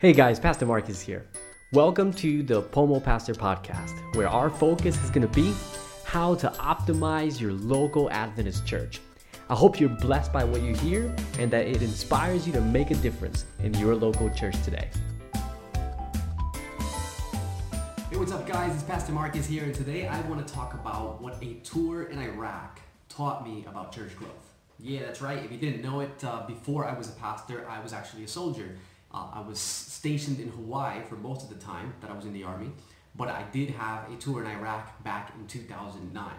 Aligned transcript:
Hey 0.00 0.14
guys, 0.14 0.40
Pastor 0.40 0.64
Marcus 0.64 0.98
here. 0.98 1.26
Welcome 1.74 2.10
to 2.14 2.42
the 2.42 2.62
Pomo 2.62 3.00
Pastor 3.00 3.34
Podcast, 3.34 3.92
where 4.16 4.28
our 4.28 4.48
focus 4.48 4.96
is 5.04 5.10
going 5.10 5.28
to 5.28 5.34
be 5.34 5.52
how 6.04 6.36
to 6.36 6.48
optimize 6.52 7.38
your 7.38 7.52
local 7.52 8.10
Adventist 8.10 8.64
church. 8.66 9.02
I 9.50 9.54
hope 9.54 9.78
you're 9.78 9.90
blessed 9.90 10.32
by 10.32 10.42
what 10.42 10.62
you 10.62 10.74
hear 10.74 11.14
and 11.38 11.50
that 11.50 11.66
it 11.66 11.82
inspires 11.82 12.46
you 12.46 12.52
to 12.54 12.62
make 12.62 12.90
a 12.90 12.94
difference 12.94 13.44
in 13.62 13.74
your 13.74 13.94
local 13.94 14.30
church 14.30 14.54
today. 14.62 14.88
Hey, 18.08 18.16
what's 18.16 18.32
up, 18.32 18.46
guys? 18.46 18.72
It's 18.72 18.82
Pastor 18.84 19.12
Marcus 19.12 19.46
here, 19.46 19.64
and 19.64 19.74
today 19.74 20.08
I 20.08 20.18
want 20.22 20.48
to 20.48 20.54
talk 20.54 20.72
about 20.72 21.20
what 21.20 21.36
a 21.42 21.56
tour 21.56 22.04
in 22.04 22.18
Iraq 22.20 22.80
taught 23.10 23.46
me 23.46 23.66
about 23.68 23.94
church 23.94 24.16
growth. 24.16 24.30
Yeah, 24.78 25.00
that's 25.00 25.20
right. 25.20 25.44
If 25.44 25.52
you 25.52 25.58
didn't 25.58 25.82
know 25.82 26.00
it, 26.00 26.24
uh, 26.24 26.46
before 26.46 26.86
I 26.86 26.96
was 26.96 27.10
a 27.10 27.12
pastor, 27.12 27.68
I 27.68 27.80
was 27.80 27.92
actually 27.92 28.24
a 28.24 28.28
soldier. 28.28 28.78
Uh, 29.12 29.26
I 29.34 29.40
was 29.40 29.58
stationed 29.58 30.40
in 30.40 30.48
Hawaii 30.48 31.02
for 31.08 31.16
most 31.16 31.42
of 31.42 31.48
the 31.48 31.64
time 31.64 31.94
that 32.00 32.10
I 32.10 32.14
was 32.14 32.24
in 32.24 32.32
the 32.32 32.44
Army, 32.44 32.70
but 33.16 33.28
I 33.28 33.44
did 33.52 33.70
have 33.70 34.10
a 34.10 34.16
tour 34.16 34.42
in 34.42 34.50
Iraq 34.50 35.02
back 35.02 35.32
in 35.38 35.46
2009. 35.46 36.30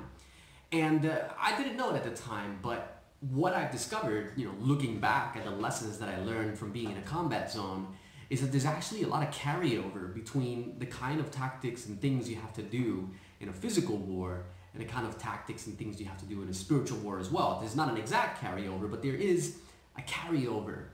And 0.71 1.05
uh, 1.05 1.20
I 1.39 1.57
didn't 1.57 1.76
know 1.76 1.93
it 1.93 1.98
at 1.98 2.03
the 2.03 2.12
time, 2.21 2.59
but 2.62 3.03
what 3.20 3.53
I've 3.53 3.71
discovered, 3.71 4.31
you 4.35 4.45
know, 4.45 4.53
looking 4.59 4.99
back 4.99 5.35
at 5.35 5.43
the 5.43 5.52
lessons 5.52 5.99
that 5.99 6.09
I 6.09 6.17
learned 6.20 6.57
from 6.57 6.71
being 6.71 6.91
in 6.91 6.98
a 6.98 7.02
combat 7.02 7.52
zone, 7.52 7.88
is 8.29 8.39
that 8.39 8.52
there's 8.52 8.65
actually 8.65 9.03
a 9.03 9.07
lot 9.07 9.27
of 9.27 9.34
carryover 9.34 10.13
between 10.13 10.79
the 10.79 10.85
kind 10.85 11.20
of 11.20 11.29
tactics 11.29 11.88
and 11.88 11.99
things 11.99 12.29
you 12.29 12.38
have 12.38 12.53
to 12.53 12.63
do 12.63 13.09
in 13.41 13.49
a 13.49 13.53
physical 13.53 13.98
war 13.98 14.45
and 14.73 14.81
the 14.81 14.88
kind 14.88 15.05
of 15.05 15.17
tactics 15.17 15.67
and 15.67 15.77
things 15.77 15.99
you 15.99 16.05
have 16.05 16.17
to 16.17 16.26
do 16.26 16.41
in 16.41 16.48
a 16.48 16.53
spiritual 16.53 16.98
war 16.99 17.20
as 17.20 17.29
well. 17.29 17.59
There's 17.59 17.76
not 17.76 17.90
an 17.90 17.98
exact 17.98 18.41
carryover, 18.41 18.90
but 18.90 19.03
there 19.03 19.15
is 19.15 19.57
a 19.98 20.01
carryover. 20.01 20.85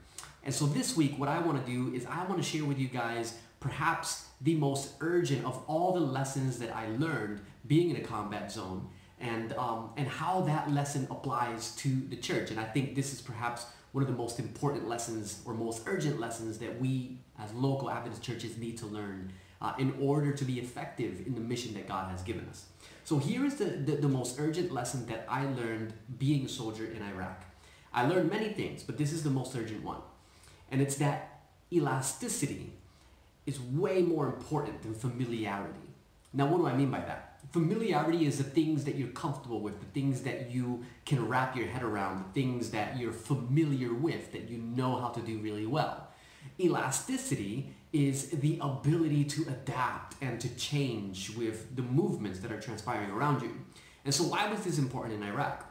And 0.47 0.55
so 0.55 0.65
this 0.65 0.95
week, 0.95 1.19
what 1.19 1.27
I 1.27 1.39
want 1.39 1.63
to 1.63 1.69
do 1.69 1.93
is 1.93 2.05
I 2.05 2.23
want 2.23 2.41
to 2.41 2.41
share 2.41 2.63
with 2.63 2.79
you 2.79 2.87
guys 2.87 3.37
perhaps 3.59 4.27
the 4.39 4.55
most 4.55 4.93
urgent 5.01 5.43
of 5.45 5.61
all 5.67 5.91
the 5.91 5.99
lessons 5.99 6.57
that 6.59 6.73
I 6.73 6.87
learned 6.87 7.41
being 7.67 7.89
in 7.89 7.97
a 7.97 7.99
combat 7.99 8.49
zone 8.49 8.87
and, 9.19 9.51
um, 9.57 9.89
and 9.97 10.07
how 10.07 10.39
that 10.43 10.71
lesson 10.71 11.05
applies 11.11 11.75
to 11.77 11.89
the 12.07 12.15
church. 12.15 12.49
And 12.49 12.61
I 12.61 12.63
think 12.63 12.95
this 12.95 13.11
is 13.11 13.19
perhaps 13.21 13.65
one 13.91 14.01
of 14.01 14.09
the 14.09 14.15
most 14.15 14.39
important 14.39 14.87
lessons 14.87 15.41
or 15.45 15.53
most 15.53 15.83
urgent 15.85 16.17
lessons 16.17 16.59
that 16.59 16.79
we 16.79 17.19
as 17.37 17.53
local 17.53 17.91
Adventist 17.91 18.23
churches 18.23 18.57
need 18.57 18.77
to 18.77 18.85
learn 18.85 19.33
uh, 19.61 19.73
in 19.77 19.95
order 19.99 20.31
to 20.31 20.45
be 20.45 20.59
effective 20.59 21.27
in 21.27 21.35
the 21.35 21.41
mission 21.41 21.73
that 21.73 21.89
God 21.89 22.09
has 22.09 22.21
given 22.21 22.47
us. 22.49 22.67
So 23.03 23.17
here 23.17 23.43
is 23.43 23.55
the, 23.55 23.65
the, 23.65 23.97
the 23.97 24.07
most 24.07 24.39
urgent 24.39 24.71
lesson 24.71 25.07
that 25.07 25.25
I 25.27 25.43
learned 25.43 25.91
being 26.17 26.45
a 26.45 26.49
soldier 26.49 26.85
in 26.85 27.01
Iraq. 27.01 27.43
I 27.93 28.07
learned 28.07 28.29
many 28.29 28.53
things, 28.53 28.81
but 28.81 28.97
this 28.97 29.11
is 29.11 29.23
the 29.23 29.29
most 29.29 29.53
urgent 29.53 29.83
one. 29.83 29.97
And 30.71 30.81
it's 30.81 30.95
that 30.95 31.41
elasticity 31.71 32.73
is 33.45 33.59
way 33.59 34.01
more 34.01 34.27
important 34.27 34.81
than 34.81 34.93
familiarity. 34.93 35.79
Now, 36.33 36.47
what 36.47 36.57
do 36.57 36.67
I 36.67 36.75
mean 36.75 36.91
by 36.91 36.99
that? 36.99 37.39
Familiarity 37.53 38.25
is 38.25 38.37
the 38.37 38.43
things 38.43 38.83
that 38.83 38.95
you're 38.95 39.07
comfortable 39.09 39.61
with, 39.61 39.79
the 39.79 39.85
things 39.87 40.21
that 40.23 40.51
you 40.51 40.83
can 41.05 41.27
wrap 41.27 41.55
your 41.55 41.67
head 41.67 41.81
around, 41.81 42.25
the 42.25 42.41
things 42.41 42.71
that 42.71 42.97
you're 42.99 43.13
familiar 43.13 43.93
with, 43.93 44.33
that 44.33 44.49
you 44.49 44.57
know 44.57 44.99
how 44.99 45.07
to 45.09 45.21
do 45.21 45.39
really 45.39 45.65
well. 45.65 46.07
Elasticity 46.59 47.73
is 47.93 48.29
the 48.31 48.59
ability 48.61 49.23
to 49.23 49.43
adapt 49.43 50.15
and 50.21 50.41
to 50.41 50.49
change 50.55 51.35
with 51.37 51.75
the 51.75 51.81
movements 51.81 52.39
that 52.39 52.51
are 52.51 52.59
transpiring 52.59 53.09
around 53.11 53.41
you. 53.41 53.51
And 54.03 54.13
so 54.13 54.25
why 54.25 54.49
was 54.49 54.63
this 54.63 54.77
important 54.77 55.21
in 55.21 55.27
Iraq? 55.27 55.65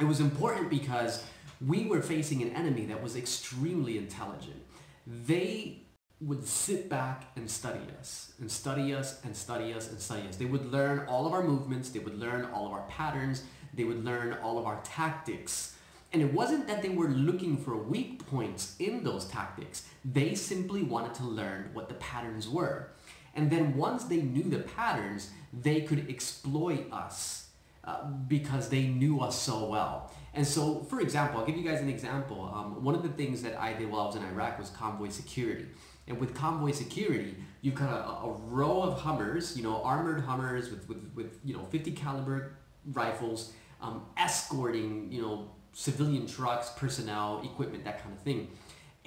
It 0.00 0.04
was 0.04 0.20
important 0.20 0.70
because 0.70 1.24
we 1.60 1.86
were 1.86 2.02
facing 2.02 2.42
an 2.42 2.50
enemy 2.50 2.86
that 2.86 3.02
was 3.02 3.16
extremely 3.16 3.98
intelligent. 3.98 4.62
They 5.06 5.82
would 6.20 6.46
sit 6.46 6.88
back 6.88 7.24
and 7.36 7.50
study 7.50 7.80
us 7.98 8.32
and 8.40 8.50
study 8.50 8.94
us 8.94 9.22
and 9.24 9.36
study 9.36 9.74
us 9.74 9.90
and 9.90 10.00
study 10.00 10.26
us. 10.26 10.36
They 10.36 10.46
would 10.46 10.72
learn 10.72 11.06
all 11.06 11.26
of 11.26 11.32
our 11.32 11.42
movements. 11.42 11.90
They 11.90 11.98
would 11.98 12.18
learn 12.18 12.46
all 12.46 12.66
of 12.66 12.72
our 12.72 12.86
patterns. 12.88 13.42
They 13.74 13.84
would 13.84 14.04
learn 14.04 14.34
all 14.42 14.58
of 14.58 14.66
our 14.66 14.80
tactics. 14.82 15.76
And 16.12 16.22
it 16.22 16.32
wasn't 16.32 16.66
that 16.68 16.82
they 16.82 16.88
were 16.88 17.08
looking 17.08 17.58
for 17.58 17.76
weak 17.76 18.26
points 18.26 18.74
in 18.78 19.04
those 19.04 19.26
tactics. 19.26 19.86
They 20.04 20.34
simply 20.34 20.82
wanted 20.82 21.14
to 21.14 21.24
learn 21.24 21.70
what 21.74 21.88
the 21.88 21.94
patterns 21.96 22.48
were. 22.48 22.88
And 23.34 23.50
then 23.50 23.76
once 23.76 24.04
they 24.04 24.22
knew 24.22 24.44
the 24.44 24.60
patterns, 24.60 25.30
they 25.52 25.82
could 25.82 26.08
exploit 26.08 26.90
us 26.90 27.48
uh, 27.84 28.04
because 28.26 28.70
they 28.70 28.86
knew 28.86 29.20
us 29.20 29.38
so 29.38 29.66
well. 29.66 30.10
And 30.36 30.46
so, 30.46 30.80
for 30.90 31.00
example, 31.00 31.40
I'll 31.40 31.46
give 31.46 31.56
you 31.56 31.64
guys 31.64 31.80
an 31.80 31.88
example. 31.88 32.52
Um, 32.54 32.84
one 32.84 32.94
of 32.94 33.02
the 33.02 33.08
things 33.08 33.40
that 33.42 33.58
I 33.58 33.72
did 33.72 33.90
while 33.90 34.02
I 34.02 34.06
was 34.06 34.16
in 34.16 34.22
Iraq 34.22 34.58
was 34.58 34.68
convoy 34.68 35.08
security. 35.08 35.66
And 36.06 36.20
with 36.20 36.34
convoy 36.34 36.72
security, 36.72 37.36
you've 37.62 37.74
got 37.74 37.88
a, 37.90 38.26
a 38.26 38.32
row 38.44 38.82
of 38.82 39.00
Hummers, 39.00 39.56
you 39.56 39.62
know, 39.62 39.82
armored 39.82 40.20
Hummers 40.20 40.70
with, 40.70 40.86
with, 40.90 41.10
with 41.14 41.38
you 41.42 41.56
know, 41.56 41.64
50 41.64 41.90
caliber 41.92 42.52
rifles, 42.92 43.54
um, 43.80 44.02
escorting, 44.18 45.10
you 45.10 45.22
know, 45.22 45.50
civilian 45.72 46.26
trucks, 46.26 46.70
personnel, 46.76 47.40
equipment, 47.42 47.84
that 47.84 48.02
kind 48.02 48.14
of 48.14 48.20
thing. 48.20 48.50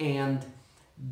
And 0.00 0.44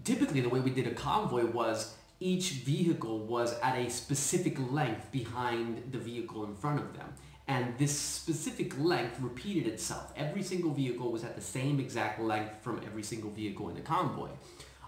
typically 0.02 0.40
the 0.40 0.48
way 0.48 0.58
we 0.58 0.70
did 0.70 0.88
a 0.88 0.94
convoy 0.94 1.46
was 1.46 1.94
each 2.18 2.50
vehicle 2.50 3.20
was 3.20 3.56
at 3.60 3.76
a 3.78 3.88
specific 3.88 4.58
length 4.72 5.12
behind 5.12 5.92
the 5.92 5.98
vehicle 5.98 6.44
in 6.44 6.56
front 6.56 6.80
of 6.80 6.92
them 6.94 7.14
and 7.48 7.76
this 7.78 7.98
specific 7.98 8.78
length 8.78 9.18
repeated 9.20 9.66
itself. 9.66 10.12
Every 10.16 10.42
single 10.42 10.70
vehicle 10.70 11.10
was 11.10 11.24
at 11.24 11.34
the 11.34 11.40
same 11.40 11.80
exact 11.80 12.20
length 12.20 12.62
from 12.62 12.80
every 12.84 13.02
single 13.02 13.30
vehicle 13.30 13.70
in 13.70 13.74
the 13.74 13.80
convoy 13.80 14.28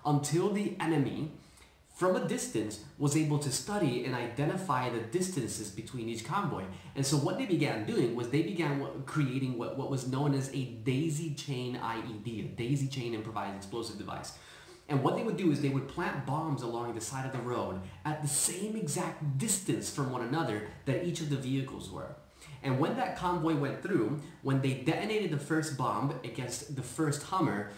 until 0.04 0.52
the 0.52 0.76
enemy 0.78 1.32
from 1.94 2.16
a 2.16 2.26
distance 2.26 2.80
was 2.98 3.16
able 3.16 3.38
to 3.38 3.52
study 3.52 4.04
and 4.06 4.14
identify 4.14 4.88
the 4.88 5.00
distances 5.00 5.70
between 5.70 6.08
each 6.08 6.24
convoy. 6.24 6.64
And 6.96 7.04
so 7.04 7.16
what 7.18 7.36
they 7.36 7.44
began 7.44 7.84
doing 7.84 8.14
was 8.14 8.30
they 8.30 8.42
began 8.42 8.82
creating 9.04 9.58
what, 9.58 9.76
what 9.76 9.90
was 9.90 10.08
known 10.08 10.34
as 10.34 10.50
a 10.54 10.64
daisy 10.64 11.34
chain 11.34 11.76
IED, 11.76 12.52
a 12.52 12.56
daisy 12.56 12.88
chain 12.88 13.12
improvised 13.12 13.56
explosive 13.56 13.98
device. 13.98 14.32
And 14.90 15.04
what 15.04 15.16
they 15.16 15.22
would 15.22 15.36
do 15.36 15.52
is 15.52 15.62
they 15.62 15.68
would 15.68 15.86
plant 15.86 16.26
bombs 16.26 16.62
along 16.62 16.94
the 16.94 17.00
side 17.00 17.24
of 17.24 17.32
the 17.32 17.38
road 17.38 17.80
at 18.04 18.22
the 18.22 18.28
same 18.28 18.74
exact 18.74 19.38
distance 19.38 19.88
from 19.88 20.10
one 20.10 20.22
another 20.22 20.68
that 20.84 21.04
each 21.04 21.20
of 21.20 21.30
the 21.30 21.36
vehicles 21.36 21.90
were. 21.90 22.16
And 22.64 22.80
when 22.80 22.96
that 22.96 23.16
convoy 23.16 23.54
went 23.54 23.82
through, 23.82 24.20
when 24.42 24.60
they 24.60 24.74
detonated 24.74 25.30
the 25.30 25.38
first 25.38 25.78
bomb 25.78 26.18
against 26.24 26.74
the 26.74 26.82
first 26.82 27.22
Hummer, 27.22 27.70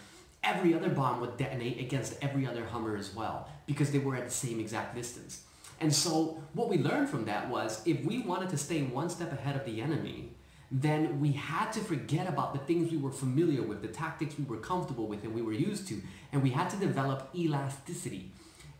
every 0.43 0.73
other 0.73 0.89
bomb 0.89 1.21
would 1.21 1.37
detonate 1.37 1.79
against 1.79 2.17
every 2.23 2.47
other 2.47 2.65
Hummer 2.65 2.97
as 2.97 3.15
well 3.15 3.47
because 3.67 3.91
they 3.91 3.99
were 3.99 4.15
at 4.15 4.25
the 4.25 4.33
same 4.33 4.59
exact 4.59 4.95
distance. 4.95 5.43
And 5.79 5.93
so 5.93 6.41
what 6.53 6.67
we 6.67 6.79
learned 6.79 7.09
from 7.09 7.25
that 7.25 7.47
was 7.47 7.81
if 7.85 8.03
we 8.03 8.19
wanted 8.19 8.49
to 8.49 8.57
stay 8.57 8.81
one 8.81 9.09
step 9.09 9.31
ahead 9.31 9.55
of 9.55 9.65
the 9.65 9.81
enemy, 9.81 10.31
then 10.75 11.19
we 11.19 11.33
had 11.33 11.71
to 11.71 11.79
forget 11.79 12.27
about 12.27 12.53
the 12.53 12.59
things 12.59 12.91
we 12.91 12.97
were 12.97 13.11
familiar 13.11 13.61
with, 13.61 13.83
the 13.83 13.87
tactics 13.87 14.33
we 14.39 14.43
were 14.43 14.57
comfortable 14.57 15.05
with 15.05 15.23
and 15.23 15.31
we 15.31 15.43
were 15.43 15.53
used 15.53 15.87
to, 15.87 16.01
and 16.31 16.41
we 16.41 16.49
had 16.49 16.67
to 16.71 16.77
develop 16.77 17.29
elasticity. 17.35 18.31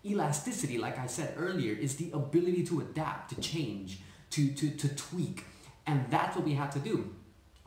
Elasticity, 0.03 0.79
like 0.79 0.97
I 0.97 1.05
said 1.05 1.35
earlier, 1.37 1.71
is 1.71 1.97
the 1.97 2.09
ability 2.11 2.65
to 2.65 2.81
adapt, 2.81 3.29
to 3.29 3.39
change, 3.39 3.99
to, 4.31 4.51
to, 4.53 4.71
to 4.71 4.95
tweak, 4.95 5.45
and 5.85 6.09
that's 6.09 6.35
what 6.35 6.43
we 6.43 6.55
had 6.55 6.71
to 6.71 6.79
do. 6.79 7.13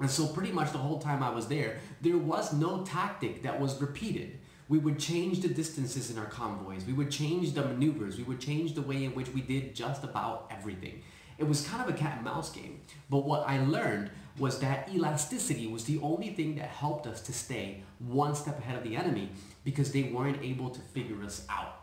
And 0.00 0.10
so 0.10 0.26
pretty 0.26 0.50
much 0.50 0.72
the 0.72 0.78
whole 0.78 0.98
time 0.98 1.22
I 1.22 1.30
was 1.30 1.46
there, 1.46 1.78
there 2.00 2.18
was 2.18 2.52
no 2.52 2.84
tactic 2.84 3.44
that 3.44 3.60
was 3.60 3.80
repeated. 3.80 4.40
We 4.68 4.78
would 4.78 4.98
change 4.98 5.40
the 5.40 5.48
distances 5.48 6.10
in 6.10 6.18
our 6.18 6.26
convoys. 6.26 6.84
We 6.84 6.92
would 6.94 7.12
change 7.12 7.52
the 7.52 7.62
maneuvers. 7.62 8.18
We 8.18 8.24
would 8.24 8.40
change 8.40 8.74
the 8.74 8.82
way 8.82 9.04
in 9.04 9.14
which 9.14 9.28
we 9.28 9.40
did 9.40 9.76
just 9.76 10.02
about 10.02 10.50
everything. 10.50 11.04
It 11.38 11.44
was 11.44 11.66
kind 11.66 11.82
of 11.82 11.94
a 11.94 11.96
cat 11.96 12.16
and 12.16 12.24
mouse 12.24 12.50
game. 12.50 12.80
But 13.10 13.24
what 13.24 13.46
I 13.46 13.64
learned 13.64 14.10
was 14.38 14.58
that 14.60 14.88
elasticity 14.92 15.66
was 15.66 15.84
the 15.84 15.98
only 16.00 16.30
thing 16.30 16.56
that 16.56 16.68
helped 16.68 17.06
us 17.06 17.20
to 17.22 17.32
stay 17.32 17.82
one 17.98 18.34
step 18.34 18.58
ahead 18.58 18.76
of 18.76 18.84
the 18.84 18.96
enemy 18.96 19.30
because 19.64 19.92
they 19.92 20.04
weren't 20.04 20.42
able 20.42 20.70
to 20.70 20.80
figure 20.80 21.22
us 21.24 21.46
out. 21.48 21.80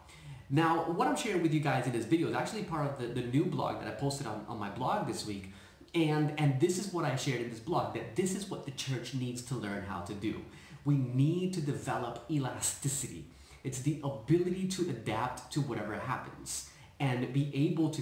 Now, 0.50 0.92
what 0.92 1.08
I'm 1.08 1.16
sharing 1.16 1.42
with 1.42 1.54
you 1.54 1.62
guys 1.62 1.88
in 1.88 1.94
this 1.94 2.06
video 2.06 2.28
is 2.28 2.36
actually 2.36 2.64
part 2.64 2.86
of 2.88 3.00
the, 3.00 3.22
the 3.22 3.28
new 3.28 3.46
blog 3.46 3.80
that 3.82 3.88
I 3.88 3.92
posted 3.92 4.28
on, 4.28 4.46
on 4.48 4.60
my 4.60 4.70
blog 4.70 5.08
this 5.08 5.26
week 5.26 5.52
and, 5.96 6.34
and 6.40 6.60
this 6.60 6.80
is 6.80 6.92
what 6.92 7.06
I 7.06 7.16
shared 7.16 7.42
in 7.42 7.50
this 7.50 7.60
blog, 7.60 7.94
that 7.94 8.16
this 8.16 8.36
is 8.36 8.50
what 8.50 8.66
the 8.66 8.72
church 8.72 9.14
needs 9.14 9.42
to 9.44 9.56
learn 9.56 9.84
how 9.84 10.02
to 10.02 10.14
do. 10.14 10.42
We 10.86 10.96
need 10.96 11.54
to 11.54 11.62
develop 11.62 12.26
elasticity. 12.30 13.26
It's 13.64 13.80
the 13.80 14.02
ability 14.04 14.68
to 14.70 14.90
adapt 14.90 15.52
to 15.54 15.62
whatever 15.62 15.96
happens 15.96 16.70
and 17.00 17.32
be 17.32 17.52
able 17.54 17.90
to 17.92 18.02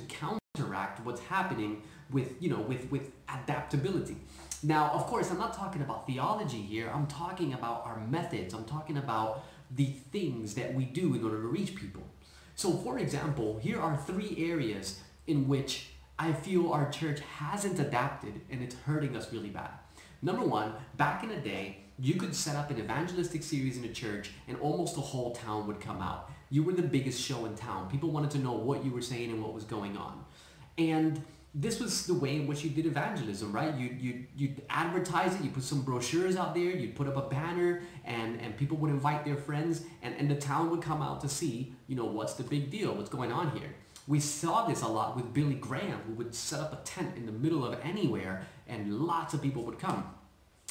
counteract 0.61 1.05
what's 1.05 1.21
happening 1.21 1.81
with, 2.11 2.41
you 2.41 2.49
know, 2.49 2.61
with, 2.61 2.89
with 2.91 3.11
adaptability. 3.29 4.17
Now, 4.63 4.91
of 4.91 5.07
course, 5.07 5.31
I'm 5.31 5.39
not 5.39 5.53
talking 5.53 5.81
about 5.81 6.05
theology 6.05 6.61
here. 6.61 6.91
I'm 6.93 7.07
talking 7.07 7.53
about 7.53 7.83
our 7.85 7.99
methods. 8.07 8.53
I'm 8.53 8.65
talking 8.65 8.97
about 8.97 9.43
the 9.71 9.85
things 10.11 10.53
that 10.55 10.73
we 10.73 10.85
do 10.85 11.15
in 11.15 11.23
order 11.23 11.41
to 11.41 11.47
reach 11.47 11.75
people. 11.75 12.03
So, 12.55 12.73
for 12.73 12.99
example, 12.99 13.59
here 13.61 13.79
are 13.79 13.97
three 13.97 14.35
areas 14.37 14.99
in 15.25 15.47
which 15.47 15.87
I 16.19 16.33
feel 16.33 16.71
our 16.71 16.91
church 16.91 17.21
hasn't 17.21 17.79
adapted 17.79 18.41
and 18.51 18.61
it's 18.61 18.75
hurting 18.75 19.15
us 19.15 19.31
really 19.31 19.49
bad. 19.49 19.71
Number 20.21 20.45
one, 20.45 20.73
back 20.97 21.23
in 21.23 21.29
the 21.29 21.37
day, 21.37 21.77
you 21.97 22.15
could 22.15 22.35
set 22.35 22.55
up 22.55 22.69
an 22.69 22.77
evangelistic 22.77 23.41
series 23.41 23.77
in 23.77 23.85
a 23.85 23.93
church 23.93 24.31
and 24.47 24.57
almost 24.59 24.95
the 24.95 25.01
whole 25.01 25.33
town 25.33 25.65
would 25.67 25.79
come 25.79 26.01
out. 26.01 26.29
You 26.49 26.63
were 26.63 26.73
the 26.73 26.83
biggest 26.83 27.21
show 27.21 27.45
in 27.45 27.55
town. 27.55 27.89
People 27.89 28.11
wanted 28.11 28.31
to 28.31 28.39
know 28.39 28.51
what 28.51 28.83
you 28.83 28.91
were 28.91 29.01
saying 29.01 29.31
and 29.31 29.41
what 29.41 29.53
was 29.53 29.63
going 29.63 29.97
on. 29.97 30.25
And 30.77 31.21
this 31.53 31.79
was 31.79 32.05
the 32.05 32.13
way 32.13 32.37
in 32.37 32.47
which 32.47 32.63
you 32.63 32.69
did 32.69 32.85
evangelism, 32.85 33.51
right? 33.51 33.75
You 33.75 33.89
you 33.99 34.25
you 34.37 34.55
advertise 34.69 35.35
it, 35.35 35.43
you 35.43 35.49
put 35.49 35.63
some 35.63 35.81
brochures 35.81 36.37
out 36.37 36.53
there, 36.53 36.63
you 36.63 36.89
put 36.89 37.07
up 37.07 37.17
a 37.17 37.29
banner, 37.29 37.81
and 38.05 38.39
and 38.39 38.55
people 38.57 38.77
would 38.77 38.89
invite 38.89 39.25
their 39.25 39.35
friends, 39.35 39.83
and 40.01 40.15
and 40.15 40.29
the 40.29 40.35
town 40.35 40.69
would 40.69 40.81
come 40.81 41.01
out 41.01 41.19
to 41.21 41.29
see, 41.29 41.73
you 41.87 41.95
know, 41.95 42.05
what's 42.05 42.35
the 42.35 42.43
big 42.43 42.71
deal, 42.71 42.93
what's 42.95 43.09
going 43.09 43.31
on 43.31 43.51
here. 43.51 43.69
We 44.07 44.19
saw 44.19 44.65
this 44.65 44.81
a 44.81 44.87
lot 44.87 45.15
with 45.15 45.33
Billy 45.33 45.55
Graham, 45.55 45.99
who 46.07 46.13
would 46.13 46.33
set 46.33 46.59
up 46.59 46.73
a 46.73 46.85
tent 46.85 47.17
in 47.17 47.25
the 47.25 47.31
middle 47.31 47.65
of 47.65 47.77
anywhere, 47.83 48.47
and 48.67 49.01
lots 49.01 49.33
of 49.33 49.41
people 49.41 49.63
would 49.63 49.77
come. 49.77 50.05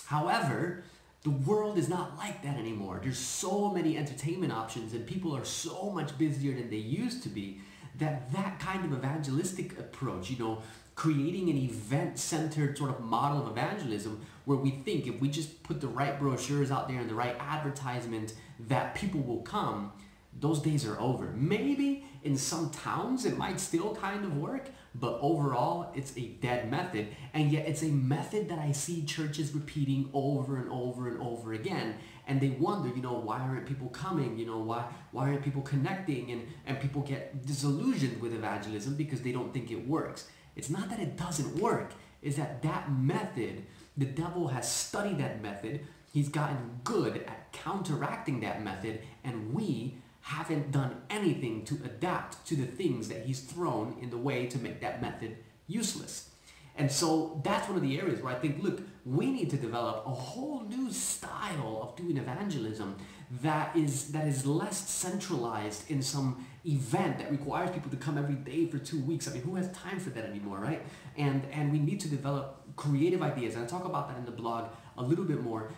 However, 0.07 0.83
the 1.23 1.31
world 1.31 1.77
is 1.77 1.89
not 1.89 2.17
like 2.17 2.43
that 2.43 2.57
anymore. 2.57 3.01
There's 3.03 3.19
so 3.19 3.71
many 3.71 3.99
entertainment 3.99 4.53
options, 4.53 4.95
and 4.95 5.07
people 5.07 5.37
are 5.37 5.45
so 5.45 5.91
much 5.91 6.17
busier 6.17 6.55
than 6.55 6.71
they 6.71 6.77
used 6.77 7.23
to 7.25 7.29
be 7.29 7.61
that 8.01 8.33
that 8.33 8.59
kind 8.59 8.85
of 8.85 8.93
evangelistic 8.93 9.79
approach, 9.79 10.29
you 10.31 10.39
know, 10.39 10.63
creating 10.95 11.49
an 11.49 11.57
event-centered 11.57 12.77
sort 12.77 12.91
of 12.91 13.01
model 13.01 13.41
of 13.41 13.51
evangelism 13.51 14.21
where 14.45 14.59
we 14.59 14.71
think 14.71 15.07
if 15.07 15.21
we 15.21 15.29
just 15.29 15.63
put 15.63 15.81
the 15.81 15.89
right 15.89 16.19
brochures 16.19 16.71
out 16.71 16.89
there 16.89 16.99
and 16.99 17.09
the 17.09 17.15
right 17.15 17.37
advertisement 17.39 18.35
that 18.69 18.95
people 18.95 19.21
will 19.21 19.43
come, 19.43 19.93
those 20.39 20.61
days 20.61 20.85
are 20.85 21.01
over. 21.01 21.33
Maybe 21.37 22.05
in 22.23 22.37
some 22.37 22.71
towns 22.71 23.25
it 23.25 23.39
might 23.39 23.61
still 23.61 23.95
kind 23.95 24.25
of 24.25 24.37
work, 24.37 24.71
but 24.95 25.19
overall 25.21 25.93
it's 25.95 26.17
a 26.17 26.27
dead 26.41 26.71
method. 26.71 27.09
And 27.33 27.53
yet 27.53 27.67
it's 27.67 27.83
a 27.83 27.89
method 27.89 28.49
that 28.49 28.59
I 28.59 28.73
see 28.73 29.05
churches 29.05 29.55
repeating 29.55 30.11
over 30.13 30.57
and 30.57 30.71
over 30.71 31.09
and 31.09 31.21
over 31.21 31.53
again 31.53 31.95
and 32.31 32.41
they 32.41 32.51
wonder, 32.51 32.89
you 32.95 33.03
know, 33.03 33.15
why 33.15 33.41
aren't 33.41 33.67
people 33.67 33.89
coming? 33.89 34.39
You 34.39 34.47
know, 34.47 34.59
why 34.59 34.85
why 35.11 35.29
aren't 35.29 35.43
people 35.43 35.63
connecting? 35.63 36.31
And 36.31 36.47
and 36.65 36.81
people 36.81 37.03
get 37.03 37.45
disillusioned 37.45 38.21
with 38.21 38.33
evangelism 38.33 38.95
because 38.95 39.23
they 39.23 39.33
don't 39.33 39.53
think 39.53 39.73
it 39.73 39.89
works. 39.89 40.29
It's 40.55 40.71
not 40.71 40.89
that 40.91 41.01
it 41.01 41.17
doesn't 41.17 41.57
work. 41.57 41.91
It's 42.23 42.37
that 42.37 42.63
that 42.63 42.93
method, 42.93 43.65
the 43.97 44.05
devil 44.05 44.47
has 44.47 44.71
studied 44.73 45.19
that 45.19 45.43
method. 45.43 45.81
He's 46.13 46.29
gotten 46.29 46.81
good 46.85 47.17
at 47.27 47.53
counteracting 47.53 48.41
that 48.41 48.63
method, 48.63 49.01
and 49.25 49.53
we 49.53 49.97
haven't 50.23 50.71
done 50.71 51.03
anything 51.09 51.65
to 51.65 51.75
adapt 51.85 52.47
to 52.47 52.57
the 52.57 52.67
things 52.67 53.09
that 53.09 53.25
he's 53.25 53.41
thrown 53.41 53.97
in 54.01 54.11
the 54.11 54.19
way 54.19 54.47
to 54.47 54.59
make 54.59 54.81
that 54.81 55.01
method 55.01 55.37
useless. 55.67 56.31
And 56.77 56.91
so 56.91 57.41
that's 57.45 57.69
one 57.69 57.77
of 57.77 57.83
the 57.83 57.99
areas 57.99 58.23
where 58.23 58.35
I 58.35 58.39
think, 58.39 58.63
look, 58.63 58.81
we 59.05 59.31
need 59.31 59.51
to 59.51 59.57
develop 59.57 60.05
a 60.07 60.11
whole 60.11 60.63
new 60.63 60.91
style 60.91 61.81
of 61.83 61.97
doing 61.97 62.17
evangelism 62.17 62.97
that 63.43 63.77
is 63.77 64.11
that 64.13 64.27
is 64.27 64.45
less 64.45 64.89
centralized 64.89 65.89
in 65.89 66.03
some 66.03 66.47
event 66.67 67.19
that 67.19 67.31
requires 67.31 67.71
people 67.71 67.91
to 67.91 67.97
come 67.97 68.19
every 68.19 68.35
day 68.35 68.67
for 68.67 68.79
two 68.79 69.01
weeks. 69.01 69.29
I 69.29 69.33
mean, 69.33 69.43
who 69.43 69.55
has 69.55 69.71
time 69.73 70.01
for 70.01 70.11
that 70.11 70.25
anymore, 70.25 70.59
right? 70.59 70.83
And 71.17 71.45
and 71.53 71.71
we 71.71 71.79
need 71.79 72.01
to 72.01 72.09
develop 72.09 72.63
creative 72.77 73.23
ideas. 73.23 73.55
And 73.55 73.65
I 73.65 73.67
talk 73.69 73.85
about 73.85 74.09
that 74.09 74.19
in 74.19 74.25
the 74.25 74.33
blog 74.33 74.71
a 74.99 75.03
little 75.03 75.25
bit 75.25 75.43
more. 75.43 75.71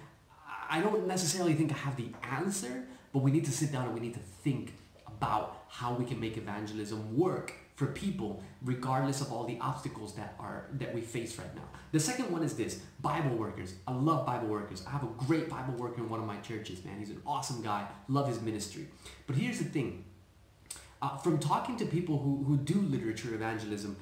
I 0.70 0.80
don't 0.80 1.06
necessarily 1.06 1.52
think 1.52 1.72
I 1.72 1.76
have 1.76 1.96
the 1.96 2.08
answer, 2.22 2.84
but 3.12 3.20
we 3.20 3.30
need 3.30 3.44
to 3.44 3.52
sit 3.52 3.72
down 3.72 3.86
and 3.86 3.94
we 3.94 4.00
need 4.00 4.14
to 4.14 4.20
think 4.20 4.74
about 5.06 5.64
how 5.68 5.94
we 5.94 6.04
can 6.04 6.18
make 6.18 6.36
evangelism 6.36 7.16
work 7.16 7.54
for 7.76 7.86
people 7.86 8.42
regardless 8.62 9.20
of 9.20 9.32
all 9.32 9.44
the 9.44 9.58
obstacles 9.60 10.14
that 10.14 10.34
are 10.38 10.66
that 10.74 10.94
we 10.94 11.00
face 11.00 11.38
right 11.38 11.54
now. 11.54 11.62
The 11.92 12.00
second 12.00 12.30
one 12.30 12.42
is 12.42 12.54
this, 12.54 12.80
Bible 13.00 13.36
workers. 13.36 13.74
I 13.86 13.92
love 13.92 14.26
Bible 14.26 14.48
workers. 14.48 14.84
I 14.86 14.90
have 14.90 15.02
a 15.02 15.24
great 15.26 15.48
Bible 15.48 15.74
worker 15.74 16.00
in 16.00 16.08
one 16.08 16.20
of 16.20 16.26
my 16.26 16.38
churches, 16.38 16.84
man. 16.84 16.98
He's 16.98 17.10
an 17.10 17.22
awesome 17.26 17.62
guy. 17.62 17.86
Love 18.08 18.28
his 18.28 18.40
ministry. 18.40 18.88
But 19.26 19.36
here's 19.36 19.58
the 19.58 19.64
thing. 19.64 20.04
Uh, 21.00 21.16
from 21.16 21.38
talking 21.38 21.76
to 21.76 21.84
people 21.84 22.18
who, 22.18 22.44
who 22.44 22.56
do 22.56 22.80
literature 22.80 23.34
evangelism, 23.34 23.96